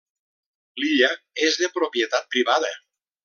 L’illa 0.83 1.09
és 1.49 1.59
de 1.63 1.69
propietat 1.77 2.27
privada. 2.37 2.73